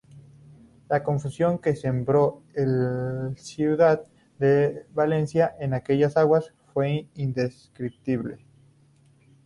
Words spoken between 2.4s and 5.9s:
el Ciudad de Valencia en